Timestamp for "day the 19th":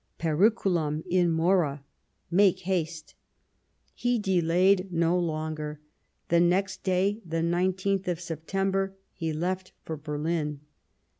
6.81-8.07